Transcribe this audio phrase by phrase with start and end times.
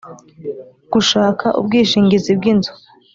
[0.93, 2.73] Gushaka ubwishingizi bw inzu